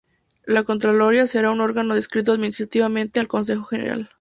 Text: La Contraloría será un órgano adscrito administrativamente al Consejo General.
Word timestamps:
La 0.47 0.63
Contraloría 0.63 1.27
será 1.27 1.51
un 1.51 1.61
órgano 1.61 1.93
adscrito 1.93 2.31
administrativamente 2.33 3.19
al 3.19 3.27
Consejo 3.27 3.65
General. 3.65 4.09